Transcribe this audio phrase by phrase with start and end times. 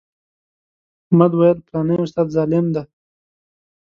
[1.07, 2.83] احمد ویل فلانی استاد ظالم دی.